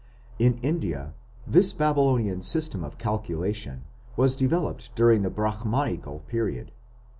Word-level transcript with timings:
In 0.39 0.57
India 0.63 1.13
this 1.45 1.73
Babylonian 1.73 2.41
system 2.41 2.83
of 2.83 2.97
calculation 2.97 3.83
was 4.17 4.35
developed 4.35 4.95
during 4.95 5.21
the 5.21 5.29
Brahmanical 5.29 6.21
period. 6.21 6.71